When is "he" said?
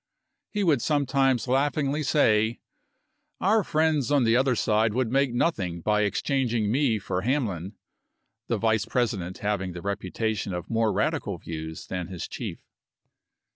0.49-0.63